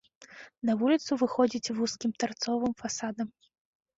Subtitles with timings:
[0.67, 3.27] На вуліцу выходзіць вузкім тарцовым фасадам.